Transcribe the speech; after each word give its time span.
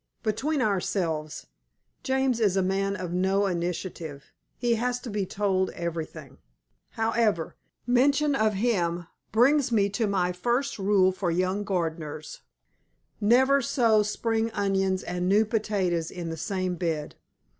Between 0.23 0.63
ourselves, 0.63 1.45
James 2.01 2.39
is 2.39 2.57
a 2.57 2.63
man 2.63 2.95
of 2.95 3.13
no 3.13 3.45
initiative. 3.45 4.31
He 4.57 4.73
has 4.73 4.99
to 5.01 5.11
be 5.11 5.27
told 5.27 5.69
everything. 5.75 6.39
However 6.97 7.55
mention 7.85 8.33
of 8.33 8.55
him 8.55 9.05
brings 9.31 9.71
me 9.71 9.89
to 9.89 10.07
my 10.07 10.31
first 10.31 10.79
rule 10.79 11.11
for 11.11 11.29
young 11.29 11.63
gardeners 11.63 12.39
"_Never 13.21 13.63
sow 13.63 14.01
Spring 14.01 14.49
Onions 14.53 15.03
and 15.03 15.29
New 15.29 15.45
Potatoes 15.45 16.09
in 16.09 16.29
the 16.29 16.35
same 16.35 16.73
bed. 16.77 17.13